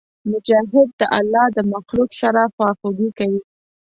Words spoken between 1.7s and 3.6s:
مخلوق سره خواخوږي کوي.